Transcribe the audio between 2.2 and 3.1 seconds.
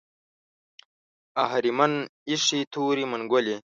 ایښې تورې